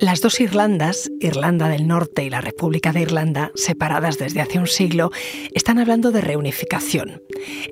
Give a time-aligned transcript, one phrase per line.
[0.00, 4.66] Las dos Irlandas, Irlanda del Norte y la República de Irlanda, separadas desde hace un
[4.66, 5.10] siglo,
[5.52, 7.22] están hablando de reunificación.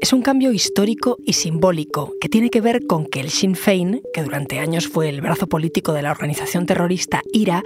[0.03, 4.03] Es un cambio histórico y simbólico que tiene que ver con que el Sinn Féin,
[4.13, 7.63] que durante años fue el brazo político de la organización terrorista IRA,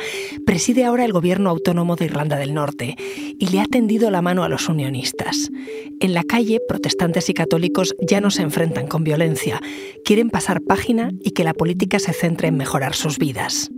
[0.47, 2.95] preside ahora el gobierno autónomo de Irlanda del Norte
[3.41, 5.51] y le ha tendido la mano a los unionistas.
[5.99, 9.61] En la calle, protestantes y católicos ya no se enfrentan con violencia,
[10.05, 13.69] quieren pasar página y que la política se centre en mejorar sus vidas.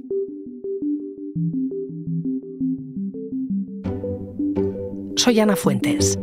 [5.17, 6.18] Soy Ana Fuentes.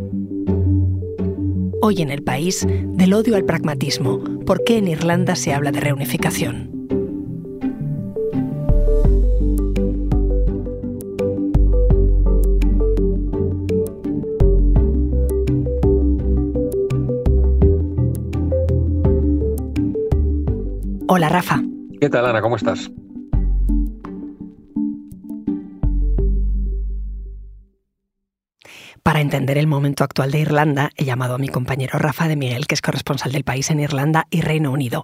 [1.81, 5.79] Hoy en el país, del odio al pragmatismo, ¿por qué en Irlanda se habla de
[5.79, 6.69] reunificación?
[21.07, 21.61] Hola Rafa.
[21.99, 22.41] ¿Qué tal Ana?
[22.41, 22.91] ¿Cómo estás?
[29.21, 32.73] Entender el momento actual de Irlanda, he llamado a mi compañero Rafa de Miguel, que
[32.73, 35.03] es corresponsal del país en Irlanda y Reino Unido.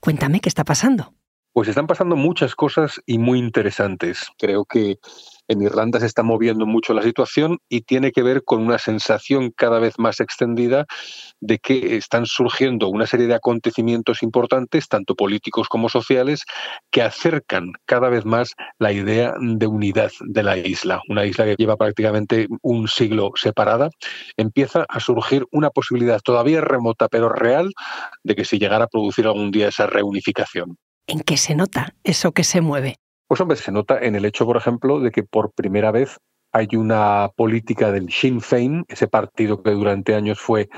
[0.00, 1.12] Cuéntame qué está pasando.
[1.52, 4.30] Pues están pasando muchas cosas y muy interesantes.
[4.38, 4.96] Creo que
[5.48, 9.50] en Irlanda se está moviendo mucho la situación y tiene que ver con una sensación
[9.50, 10.86] cada vez más extendida
[11.40, 16.44] de que están surgiendo una serie de acontecimientos importantes, tanto políticos como sociales,
[16.90, 21.00] que acercan cada vez más la idea de unidad de la isla.
[21.08, 23.90] Una isla que lleva prácticamente un siglo separada.
[24.36, 27.72] Empieza a surgir una posibilidad todavía remota pero real
[28.22, 30.76] de que se llegara a producir algún día esa reunificación.
[31.06, 32.96] ¿En qué se nota eso que se mueve?
[33.28, 36.16] Pues hombre, se nota en el hecho, por ejemplo, de que por primera vez
[36.50, 40.70] hay una política del Sinn Féin, ese partido que durante años fue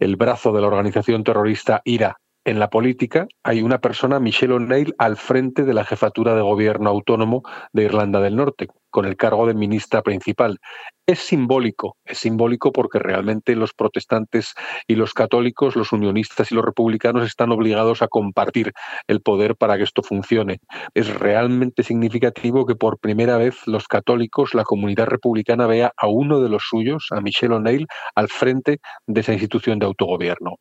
[0.00, 4.94] el brazo de la organización terrorista IRA en la política, hay una persona, Michelle O'Neill,
[4.98, 7.42] al frente de la jefatura de gobierno autónomo
[7.72, 10.58] de Irlanda del Norte, con el cargo de ministra principal.
[11.06, 14.54] Es simbólico, es simbólico porque realmente los protestantes
[14.86, 18.72] y los católicos, los unionistas y los republicanos están obligados a compartir
[19.08, 20.58] el poder para que esto funcione.
[20.94, 26.40] Es realmente significativo que por primera vez los católicos, la comunidad republicana vea a uno
[26.40, 30.56] de los suyos, a Michelle O'Neill, al frente de esa institución de autogobierno.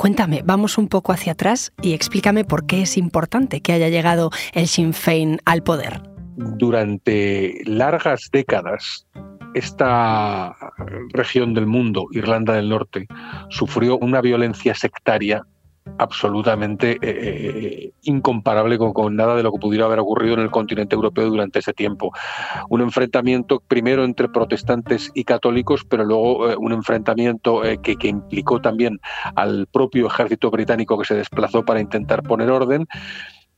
[0.00, 4.30] Cuéntame, vamos un poco hacia atrás y explícame por qué es importante que haya llegado
[4.54, 6.00] el Sinn Féin al poder.
[6.36, 9.06] Durante largas décadas,
[9.52, 10.56] esta
[11.12, 13.08] región del mundo, Irlanda del Norte,
[13.50, 15.42] sufrió una violencia sectaria
[15.98, 20.94] absolutamente eh, eh, incomparable con, nada de lo que pudiera haber ocurrido en el continente
[20.94, 22.12] europeo durante ese tiempo.
[22.68, 29.00] Un enfrentamiento primero entre protestantes y católicos, pero luego eh, un enfrentamiento que implicó también
[29.34, 32.86] al propio ejército británico que se desplazó para intentar poner orden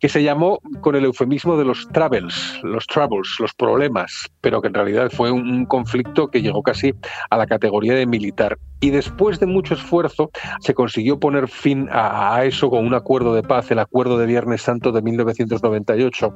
[0.03, 4.67] que se llamó con el eufemismo de los travels, los troubles, los problemas, pero que
[4.67, 6.93] en realidad fue un, conflicto que llegó casi
[7.31, 8.59] a la categoría de militar.
[8.81, 13.33] Y después de mucho esfuerzo se consiguió poner fin a, a eso con un acuerdo
[13.33, 16.35] de paz, el Acuerdo de Viernes Santo de 1998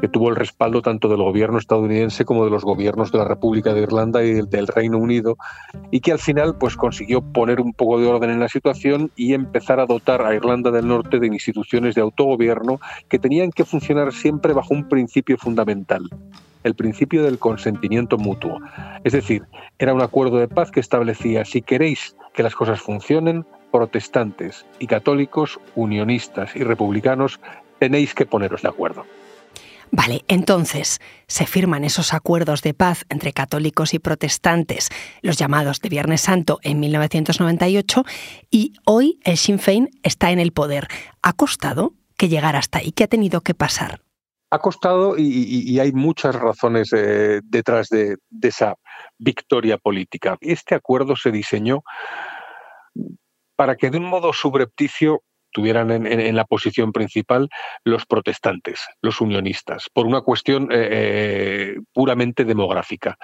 [0.00, 3.72] que tuvo el respaldo tanto del gobierno estadounidense como de los gobiernos de la República
[3.72, 5.36] de Irlanda y del, Reino Unido,
[5.90, 9.34] y que al final pues, consiguió poner un poco de orden en la situación y
[9.34, 14.12] empezar a dotar a Irlanda del Norte de instituciones de autogobierno que tenían que funcionar
[14.12, 16.08] siempre bajo un principio fundamental,
[16.64, 18.58] el principio del consentimiento mutuo.
[19.04, 19.44] Es decir,
[19.78, 24.86] era un acuerdo de paz que establecía, si queréis que las cosas funcionen, protestantes y
[24.86, 27.40] católicos, unionistas y republicanos,
[27.78, 29.04] tenéis que poneros de acuerdo.
[29.90, 34.90] Vale, entonces se firman esos acuerdos de paz entre católicos y protestantes,
[35.22, 38.04] los llamados de Viernes Santo en 1998,
[38.50, 40.88] y hoy el Sinn Féin está en el poder.
[41.22, 42.92] ¿Ha costado que llegara hasta ahí?
[42.92, 44.00] ¿Qué ha tenido que pasar?
[44.50, 48.74] Ha costado y, hay muchas razones eh, detrás de esa
[49.18, 50.36] victoria política.
[50.40, 51.82] Este acuerdo se diseñó
[53.56, 55.22] para que de un modo subrepticio
[55.56, 57.48] estuvieran en, la posición principal
[57.82, 63.16] los protestantes, los unionistas, por una cuestión eh, eh, puramente demográfica.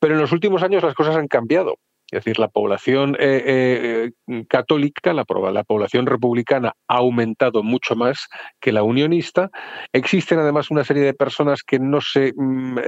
[0.00, 1.76] Pero en los últimos años las cosas han cambiado.
[2.10, 4.10] Es decir, la población eh,
[4.48, 8.28] católica, la, la, población republicana ha aumentado mucho más
[8.58, 9.50] que la unionista.
[9.92, 12.78] Existen además una serie de personas que no se mm,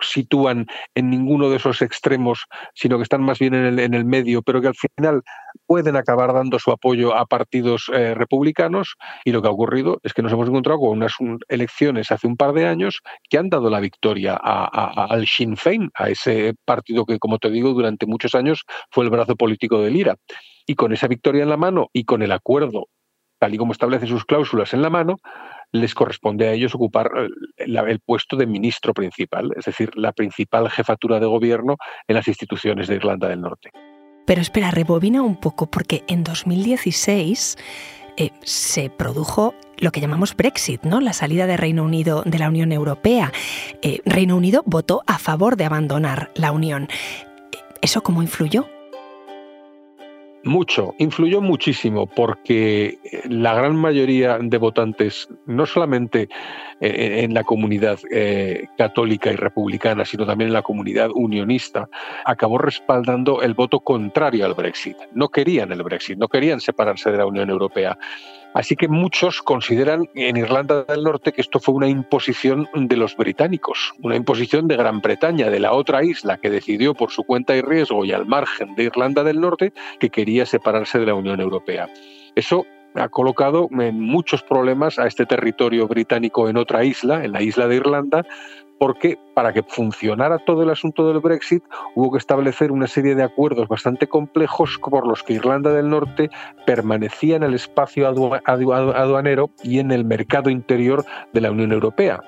[0.00, 4.60] sitúan en ninguno de esos extremos, sino que están más bien en el, medio, pero
[4.60, 5.22] que al final
[5.66, 8.96] pueden acabar dando su apoyo a partidos eh, republicanos.
[9.24, 11.14] Y lo que ha ocurrido es que nos hemos encontrado con unas
[11.48, 16.08] elecciones hace un par de años que han dado la victoria al Sinn Féin, a
[16.08, 20.16] ese partido que, como te digo, durante muchos años fue el brazo político del IRA.
[20.66, 22.88] Y con esa victoria en la mano y con el acuerdo
[23.38, 25.16] tal y como establece sus cláusulas en la mano,
[25.72, 27.10] les corresponde a ellos ocupar
[27.56, 31.76] el puesto de ministro principal, es decir, la principal jefatura de gobierno
[32.06, 33.70] en las instituciones de Irlanda del Norte.
[34.26, 37.56] Pero espera, rebobina un poco, porque en 2016
[38.18, 41.00] eh, se produjo lo que llamamos Brexit, ¿no?
[41.00, 43.32] La salida de Reino Unido de la Unión Europea.
[43.80, 46.88] Eh, Reino Unido votó a favor de abandonar la Unión.
[47.80, 48.68] ¿Eso cómo influyó?
[50.48, 52.98] Mucho, influyó muchísimo porque
[53.28, 56.30] la gran mayoría de votantes, no solamente
[56.80, 61.90] eh, en la comunidad eh, católica y republicana, sino también en la comunidad unionista,
[62.24, 64.96] acabó respaldando el voto contrario al Brexit.
[65.12, 67.98] No querían el Brexit, no querían separarse de la Unión Europea.
[68.54, 73.16] Así que muchos consideran en Irlanda del Norte que esto fue una imposición de los
[73.16, 77.54] británicos, una imposición de Gran Bretaña, de la otra isla que decidió por su cuenta
[77.54, 81.40] y riesgo y al margen de Irlanda del Norte que quería separarse de la Unión
[81.40, 81.88] Europea.
[82.34, 87.42] Eso ha colocado en muchos problemas a este territorio británico en otra isla, en la
[87.42, 88.26] isla de Irlanda,
[88.78, 91.62] porque para que funcionara todo el asunto del Brexit
[91.94, 96.30] hubo que establecer una serie de acuerdos bastante complejos por los que Irlanda del Norte
[96.66, 102.20] permanecía en el espacio aduanero y en el mercado interior de la Unión Europea.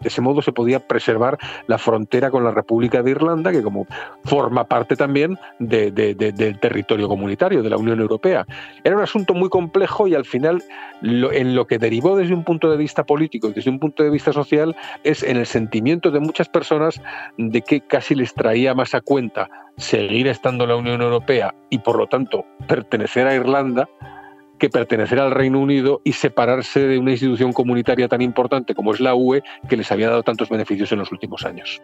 [0.00, 3.86] De ese modo se podía preservar la frontera con la República de Irlanda, que como
[4.24, 8.46] forma parte también del territorio comunitario, de la Unión Europea.
[8.84, 10.62] Era un asunto muy complejo y al final
[11.02, 14.10] en lo que derivó desde un punto de vista político y desde un punto de
[14.10, 17.00] vista social es en el sentimiento de muchas personas
[17.36, 21.78] de que casi les traía más a cuenta seguir estando en la Unión Europea y
[21.78, 23.88] por lo tanto pertenecer a Irlanda
[24.58, 29.00] que pertenecer al Reino Unido y separarse de una institución comunitaria tan importante como es
[29.00, 31.80] la UE, que les había dado tantos beneficios en los últimos años.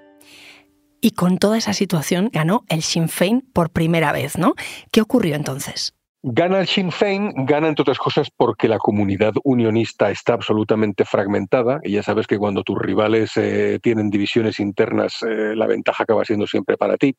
[1.01, 4.55] Y con toda esa situación ganó el Sinn Féin por primera vez, ¿no?
[4.91, 5.95] ¿Qué ocurrió entonces?
[6.27, 11.81] Gana el Sinn Féin, gana entre otras cosas porque la comunidad unionista está absolutamente fragmentada
[11.83, 16.25] y ya sabes que cuando tus rivales eh, tienen divisiones internas eh, la ventaja acaba
[16.25, 17.15] siendo siempre para ti.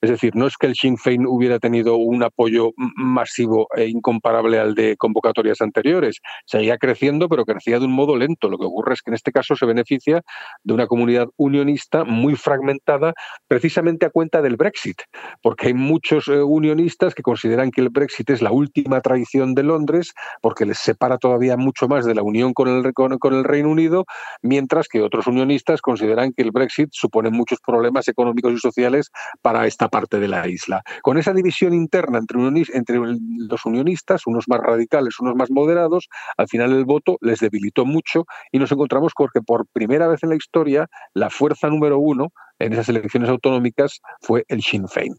[0.00, 4.58] Es decir, no es que el Sinn Féin hubiera tenido un apoyo masivo e incomparable
[4.58, 6.20] al de convocatorias anteriores.
[6.46, 8.50] Seguía creciendo, pero crecía de un modo lento.
[8.50, 10.20] Lo que ocurre es que en este caso se beneficia
[10.62, 13.14] de una comunidad unionista muy fragmentada
[13.48, 15.00] precisamente a cuenta del Brexit,
[15.42, 19.64] porque hay muchos eh, unionistas que consideran que el Brexit es la última traición de
[19.64, 23.70] Londres, porque les separa todavía mucho más de la unión con el, con el Reino
[23.70, 24.04] Unido,
[24.42, 29.10] mientras que otros unionistas consideran que el Brexit supone muchos problemas económicos y sociales
[29.42, 30.82] para esta parte de la isla.
[31.02, 32.38] Con esa división interna entre,
[32.74, 37.84] entre los unionistas, unos más radicales, unos más moderados, al final el voto les debilitó
[37.84, 41.98] mucho y nos encontramos con que por primera vez en la historia la fuerza número
[41.98, 45.16] uno en esas elecciones autonómicas fue el Sinn Féin.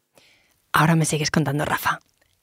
[0.71, 1.99] Ahora me sigues contando, Rafa.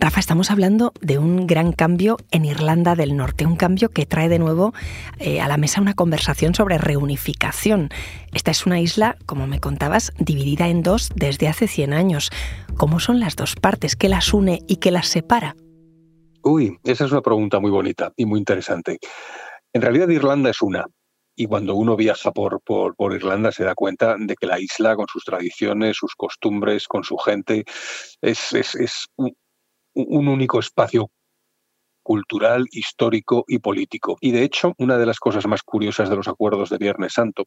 [0.00, 4.28] Rafa, estamos hablando de un gran cambio en Irlanda del Norte, un cambio que trae
[4.28, 4.72] de nuevo
[5.18, 7.88] eh, a la mesa una conversación sobre reunificación.
[8.32, 12.30] Esta es una isla, como me contabas, dividida en dos desde hace 100 años.
[12.76, 13.96] ¿Cómo son las dos partes?
[13.96, 15.56] ¿Qué las une y qué las separa?
[16.44, 19.00] Uy, esa es una pregunta muy bonita y muy interesante.
[19.72, 20.84] En realidad Irlanda es una,
[21.34, 25.06] y cuando uno viaja por, por, Irlanda se da cuenta de que la isla, con
[25.08, 27.64] sus tradiciones, sus costumbres, con su gente,
[28.20, 29.08] es, es, es
[30.06, 31.10] un único espacio
[32.08, 34.16] cultural, histórico y político.
[34.22, 37.44] Y de hecho, una de las cosas más curiosas de los acuerdos de Viernes Santo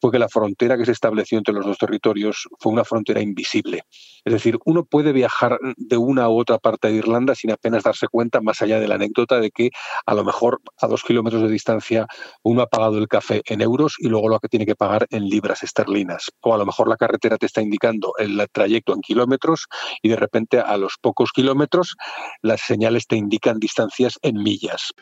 [0.00, 3.82] fue que la frontera que se estableció entre los dos territorios fue una frontera invisible.
[4.24, 8.08] Es decir, uno puede viajar de una u otra parte de Irlanda sin apenas darse
[8.08, 9.70] cuenta, más allá de la anécdota de que
[10.06, 12.06] a lo mejor a dos kilómetros de distancia
[12.42, 15.28] uno ha pagado el café en euros y luego lo que tiene que pagar en
[15.28, 16.30] libras esterlinas.
[16.40, 19.66] O a lo mejor la carretera te está indicando el trayecto en kilómetros
[20.02, 21.96] y de repente a los pocos kilómetros
[22.42, 24.92] las señales te indican distancias en millas.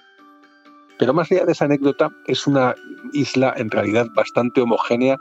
[0.98, 2.74] Pero más allá de esa anécdota, es una
[3.12, 5.18] isla en realidad bastante homogénea,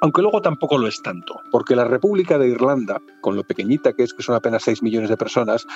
[0.00, 4.02] aunque luego tampoco lo es tanto, porque la República de Irlanda, con lo pequeñita que
[4.02, 5.66] es, que son apenas 6 millones de personas,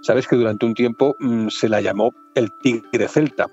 [0.00, 3.48] sabes que durante un tiempo mm, se la llamó el tigre celta,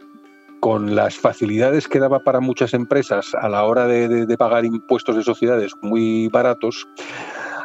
[0.59, 5.23] con las facilidades que daba para muchas empresas a la hora de pagar impuestos de
[5.23, 6.87] sociedades muy baratos,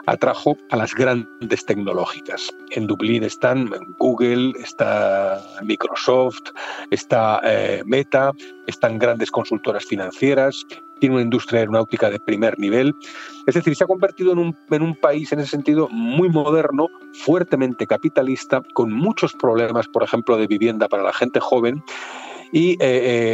[0.09, 2.51] atrajo a las grandes tecnológicas.
[2.71, 6.51] En Dublín están Google, está Microsoft,
[6.91, 8.33] está eh, Meta,
[8.67, 10.65] están grandes consultoras financieras,
[10.99, 12.95] tiene una industria aeronáutica de primer nivel.
[13.47, 16.89] Es decir, se ha convertido en un, en un, país en ese sentido muy moderno,
[17.13, 21.83] fuertemente capitalista, con muchos problemas, por ejemplo, de vivienda para la gente joven
[22.53, 22.77] y eh,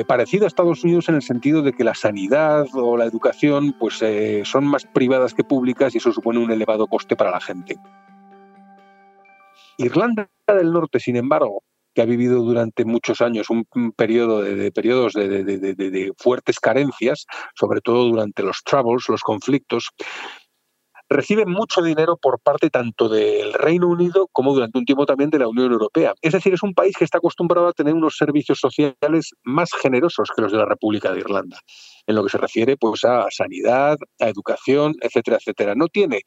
[0.01, 3.75] eh, parecido a Estados Unidos en el sentido de que la sanidad o la educación
[3.79, 7.41] pues, eh, son más privadas que públicas y eso supone un elevado coste para la
[7.41, 7.77] gente.
[9.79, 11.63] Irlanda del Norte, sin embargo,
[11.95, 18.09] que ha vivido durante muchos años un, periodo de, periodos de, fuertes carencias, sobre todo
[18.09, 19.91] durante los troubles, los conflictos,
[21.09, 25.39] recibe mucho dinero por parte tanto del Reino Unido como durante un tiempo también de
[25.39, 26.15] la Unión Europea.
[26.23, 30.31] Es decir, es un país que está acostumbrado a tener unos servicios sociales más generosos
[30.35, 31.59] que los de la República de Irlanda
[32.07, 35.75] en lo que se refiere pues a sanidad, a educación, etcétera, etcétera.
[35.75, 36.21] No tiene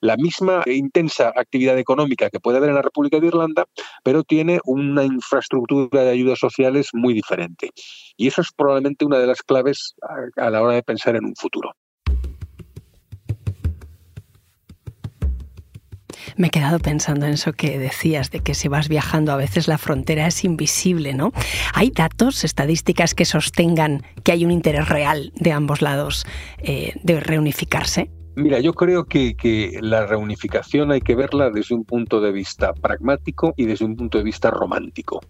[0.00, 3.66] la misma intensa actividad económica que puede haber en la República de Irlanda,
[4.02, 7.70] pero tiene una infraestructura de ayudas sociales muy diferente.
[8.16, 9.94] Y eso es probablemente una de las claves
[10.36, 11.72] a la hora de pensar en un futuro.
[16.36, 19.68] Me he quedado pensando en eso que decías, de que si vas viajando a veces
[19.68, 21.32] la frontera es invisible, ¿no?
[21.74, 26.26] ¿Hay datos, estadísticas que sostengan que hay un interés real de ambos lados
[26.58, 28.10] eh, de reunificarse?
[28.36, 32.72] Mira, yo creo que, que, la reunificación hay que verla desde un punto de vista
[32.72, 35.20] pragmático y desde un punto de vista romántico.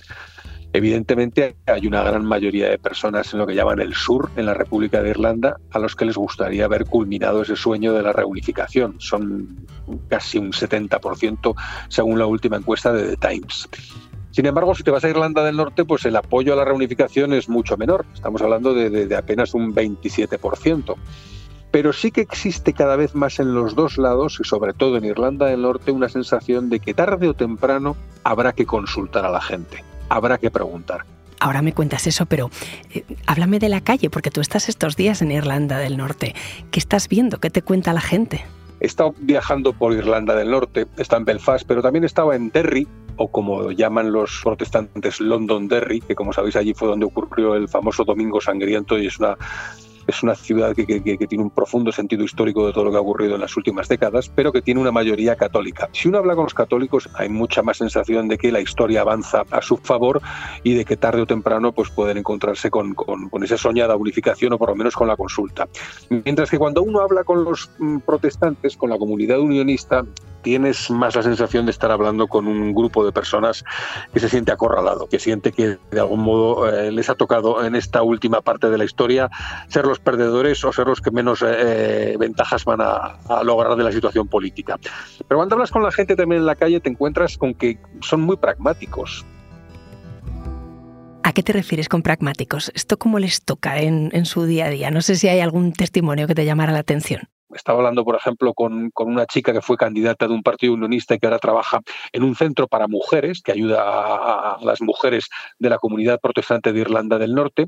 [0.75, 4.55] Evidentemente hay una gran mayoría de personas en lo que llaman el sur, en la
[4.55, 8.97] República de Irlanda, a los que les gustaría haber culminado ese sueño de la reunificación.
[8.99, 9.69] Son
[10.09, 11.55] casi un 70%
[11.87, 13.69] según la última encuesta de The Times.
[14.33, 17.35] Sin embargo, si te vas a Irlanda del Norte, pues el apoyo a la reunificación
[17.35, 18.05] es mucho menor.
[18.13, 20.97] Estamos hablando de, de apenas un 27%
[21.71, 25.05] pero sí que existe cada vez más en los dos lados, y sobre todo en
[25.05, 29.41] Irlanda del Norte, una sensación de que tarde o temprano habrá que consultar a la
[29.41, 29.83] gente
[30.15, 31.05] habrá que preguntar.
[31.41, 32.51] Ahora me cuentas eso, pero
[32.95, 36.35] eh, háblame de la calle, porque tú estás estos días en Irlanda del Norte.
[36.71, 37.39] ¿Qué estás viendo?
[37.39, 38.45] ¿Qué te cuenta la gente?
[38.81, 42.87] He estado viajando por Irlanda del Norte, está en Belfast, pero también estaba en Derry,
[43.17, 47.69] o como llaman los protestantes, London Derry, que como sabéis allí fue donde ocurrió el
[47.69, 49.37] famoso Domingo Sangriento y es una
[50.07, 53.35] es una ciudad que, tiene un profundo sentido histórico de todo lo que ha ocurrido
[53.35, 55.89] en las últimas décadas, pero que tiene una mayoría católica.
[55.93, 59.45] Si uno habla con los católicos, hay mucha más sensación de que la historia avanza
[59.51, 60.21] a su favor
[60.63, 64.53] y de que tarde o temprano pues, pueden encontrarse con, con, con esa soñada unificación
[64.53, 65.69] o por lo menos con la consulta.
[66.09, 70.05] Mientras que cuando uno habla con los mm, protestantes, con la comunidad unionista,
[70.45, 73.65] tienes más la sensación de estar hablando con un grupo de personas
[74.13, 77.75] que se siente acorralado, que siente que de algún modo eh, les ha tocado en
[77.75, 79.31] esta última parte de la historia
[79.69, 83.85] ser los perdedores o ser los que menos eh, eh, ventajas van a, lograr de
[83.85, 84.79] la situación política.
[85.27, 88.21] Pero cuando hablas con la gente también en la calle te encuentras con que son
[88.21, 89.25] muy pragmáticos.
[91.23, 92.71] ¿A qué te refieres con pragmáticos?
[92.75, 94.91] ¿Esto cómo les toca en su día a día?
[94.91, 97.34] No sé si hay algún testimonio que te llamara la atención.
[97.53, 101.15] Estaba hablando, por ejemplo, con, con, una chica que fue candidata de un partido unionista
[101.15, 101.81] y que ahora trabaja
[102.13, 106.73] en un centro para mujeres que ayuda a, a, las mujeres de la comunidad protestante
[106.73, 107.67] de Irlanda del Norte.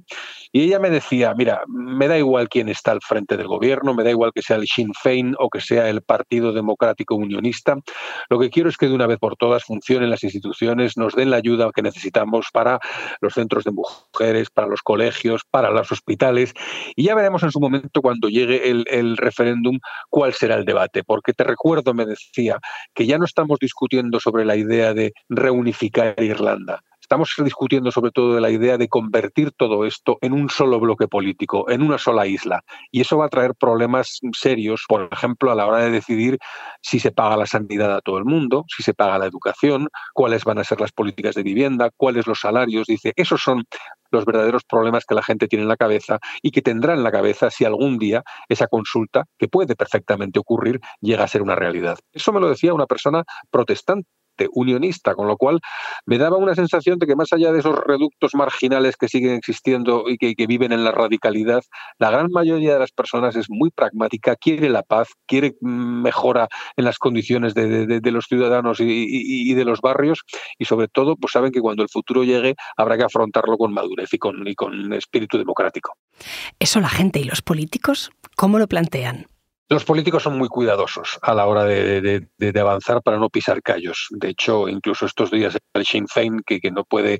[0.50, 4.02] Y ella me decía, mira, me da igual quién está al frente del gobierno, me
[4.02, 7.76] da igual que sea el Sinn Féin o que sea el Partido Democrático Unionista.
[8.28, 11.30] Lo que quiero es que de una vez por todas funcionen las instituciones, nos den
[11.30, 12.78] la ayuda que necesitamos para
[13.20, 16.54] los centros de mujeres, para los colegios, para los hospitales.
[16.94, 19.75] Y ya veremos en su momento cuando llegue el, el referéndum
[20.10, 22.58] cuál será el debate, porque te recuerdo, me decía,
[22.94, 26.82] que ya no estamos discutiendo sobre la idea de reunificar Irlanda.
[27.06, 31.06] Estamos discutiendo sobre todo de la idea de convertir todo esto en un solo bloque
[31.06, 32.64] político, en una sola isla.
[32.90, 36.36] Y eso va a traer problemas serios, por ejemplo, a la hora de decidir
[36.82, 40.42] si se paga la sanidad a todo el mundo, si se paga la educación, cuáles
[40.42, 42.88] van a ser las políticas de vivienda, cuáles los salarios.
[42.88, 43.62] Dice, esos son
[44.10, 47.12] los verdaderos problemas que la gente tiene en la cabeza y que tendrá en la
[47.12, 52.00] cabeza si algún día esa consulta, que puede perfectamente ocurrir, llega a ser una realidad.
[52.12, 53.22] Eso me lo decía una persona
[53.52, 54.08] protestante
[54.52, 55.60] unionista, con lo cual
[56.04, 60.04] me daba una sensación de que más allá de esos reductos marginales que siguen existiendo
[60.08, 61.62] y que, viven en la radicalidad,
[61.98, 66.84] la gran mayoría de las personas es muy pragmática, quiere la paz, quiere mejora en
[66.84, 70.22] las condiciones de, los ciudadanos y, de los barrios
[70.58, 74.12] y sobre todo pues saben que cuando el futuro llegue habrá que afrontarlo con madurez
[74.12, 75.94] y con, y con espíritu democrático.
[76.58, 79.26] Eso la gente y los políticos, ¿cómo lo plantean?
[79.68, 82.28] Los políticos son muy cuidadosos a la hora de,
[82.60, 84.06] avanzar para no pisar callos.
[84.10, 87.18] De hecho, incluso estos días el Sinn Féin, que, no puede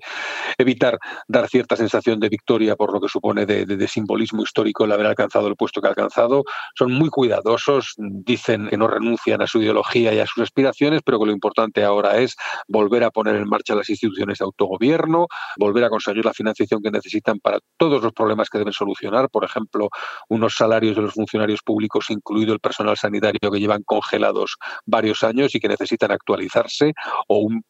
[0.57, 5.07] evitar dar cierta sensación de victoria por lo que supone de, simbolismo histórico el haber
[5.07, 6.45] alcanzado el puesto que ha alcanzado,
[6.79, 11.19] son muy cuidadosos, dicen que no renuncian a su ideología y a sus aspiraciones, pero
[11.19, 12.37] que lo importante ahora es
[12.69, 15.27] volver a poner en marcha las instituciones de autogobierno,
[15.59, 19.45] volver a conseguir la financiación que necesitan para todos los problemas que deben solucionar, por
[19.45, 19.89] ejemplo,
[20.29, 25.23] unos salarios de los funcionarios públicos incluidos incluido el personal sanitario que llevan congelados varios
[25.23, 26.93] años y que necesitan actualizarse,
[27.29, 27.65] o un,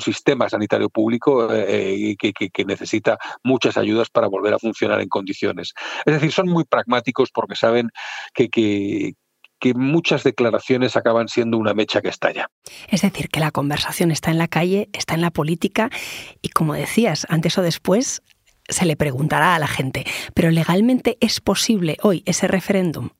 [0.00, 5.72] sistema sanitario público eh, que, necesita muchas ayudas para volver a funcionar en condiciones.
[6.04, 7.90] Es decir, son muy pragmáticos porque saben
[8.32, 9.14] que
[9.74, 12.48] muchas declaraciones acaban siendo una mecha que estalla.
[12.88, 15.90] Es decir, que la conversación está en la calle, está en la política
[16.40, 18.22] y como decías, antes o después
[18.70, 23.10] se le preguntará a la gente, pero legalmente es posible hoy ese referéndum.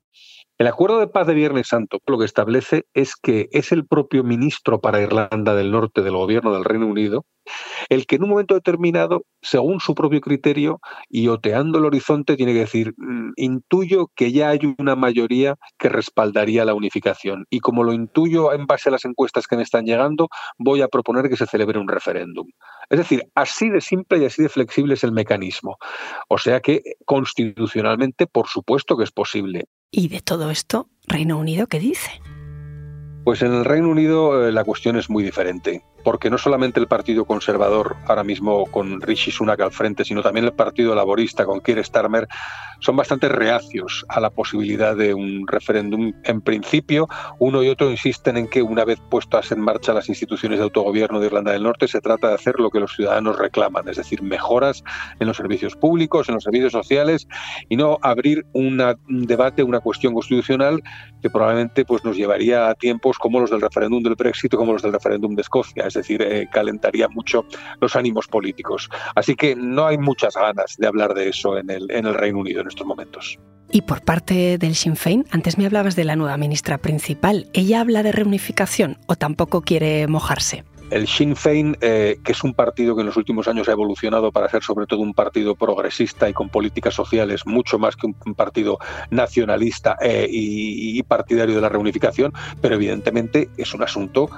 [0.60, 4.24] El acuerdo de paz de Viernes Santo lo que establece es que es el propio
[4.24, 7.24] ministro para Irlanda del Norte del gobierno del Reino Unido
[7.88, 12.52] el que en un momento determinado, según su propio criterio y oteando el horizonte, tiene
[12.52, 17.84] que decir, mm, intuyo que ya hay una mayoría que respaldaría la unificación y como
[17.84, 20.28] lo intuyo en base a las encuestas que me están llegando,
[20.58, 22.46] voy a proponer que se celebre un referéndum.
[22.88, 25.76] Es decir, así de simple y así de flexible es el mecanismo.
[26.28, 29.64] O sea que constitucionalmente, por supuesto que es posible.
[29.90, 32.20] ¿Y de todo esto, Reino Unido qué dice?
[33.24, 36.86] Pues en el Reino Unido eh, la cuestión es muy diferente porque no solamente el
[36.86, 41.60] Partido Conservador, ahora mismo con Rishi Sunak al frente, sino también el Partido Laborista con
[41.60, 42.28] Keir Starmer,
[42.80, 46.12] son bastante reacios a la posibilidad de un referéndum.
[46.24, 50.58] En principio, uno y otro insisten en que una vez puestas en marcha las instituciones
[50.58, 53.88] de autogobierno de Irlanda del Norte, se trata de hacer lo que los ciudadanos reclaman,
[53.88, 54.82] es decir, mejoras
[55.18, 57.28] en los servicios públicos, en los servicios sociales
[57.68, 60.82] y no abrir un debate, una cuestión constitucional
[61.22, 64.72] que probablemente pues, nos llevaría a tiempos como los del referéndum del Brexit o como
[64.72, 67.44] los del referéndum de Escocia es decir, eh, calentaría mucho
[67.80, 68.88] los ánimos políticos.
[69.14, 72.38] Así que no hay muchas ganas de hablar de eso en el, en el Reino
[72.38, 73.38] Unido en estos momentos.
[73.72, 77.48] Y por parte del Sinn Féin, antes me hablabas de la nueva ministra principal.
[77.52, 80.64] ¿Ella habla de reunificación o tampoco quiere mojarse?
[80.90, 84.32] El Sinn Féin, eh, que es un partido que en los últimos años ha evolucionado
[84.32, 88.34] para ser sobre todo un partido progresista y con políticas sociales mucho más que un
[88.34, 88.78] partido
[89.10, 94.30] nacionalista eh, y, partidario de la reunificación, pero evidentemente es un asunto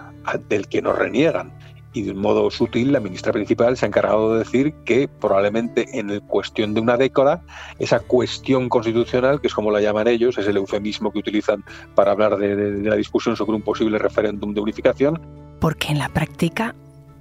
[0.48, 1.52] del que no reniegan.
[1.94, 5.98] Y de un modo sutil la ministra principal se ha encargado de decir que probablemente
[5.98, 7.42] en cuestión de una década
[7.78, 12.12] esa cuestión constitucional, que es como la llaman ellos, es el eufemismo que utilizan para
[12.12, 15.20] hablar de la discusión sobre un posible referéndum de unificación,
[15.62, 16.74] porque en la práctica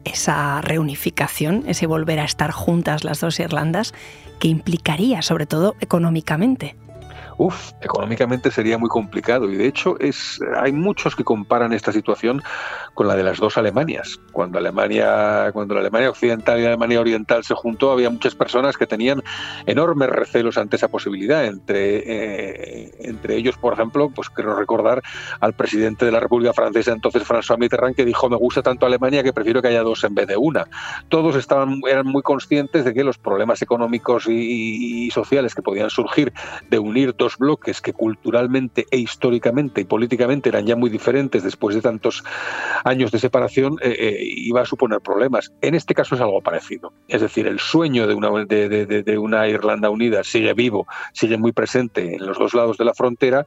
[0.04, 3.94] esa reunificación, ese volver a estar juntas las dos Irlandas,
[4.40, 6.76] que implicaría sobre todo económicamente
[7.82, 9.50] económicamente sería muy complicado.
[9.50, 12.42] Y de hecho, es, hay muchos que comparan esta situación
[12.94, 14.20] con la de las dos Alemanias.
[14.32, 18.78] Cuando Alemania, cuando la Alemania occidental y la Alemania oriental se juntó, había muchas personas
[18.78, 19.24] que tenían
[19.66, 21.46] enormes recelos ante esa posibilidad.
[21.46, 25.02] Entre, eh, entre ellos, por ejemplo, pues quiero recordar
[25.40, 29.24] al presidente de la República Francesa, entonces François Mitterrand, que dijo: Me gusta tanto Alemania
[29.24, 30.66] que prefiero que haya dos en vez de una.
[31.10, 35.90] Todos estaban, eran muy conscientes de que los problemas económicos y, y sociales que podían
[35.90, 36.34] surgir
[36.70, 41.76] de unir dos bloques que culturalmente e históricamente y políticamente eran ya muy diferentes después
[41.76, 42.24] de tantos
[42.84, 45.52] años de separación, eh, eh, iba a suponer problemas.
[45.62, 46.94] En este caso es algo parecido.
[47.08, 52.16] Es decir, el sueño de una, de, una Irlanda unida sigue vivo, sigue muy presente
[52.16, 53.46] en los dos lados de la frontera,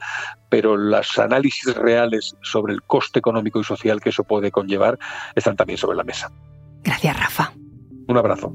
[0.49, 4.99] pero los análisis reales sobre el coste económico y social que eso puede conllevar
[5.35, 6.31] están también sobre la mesa.
[6.83, 7.53] Gracias, Rafa.
[8.07, 8.55] Un abrazo.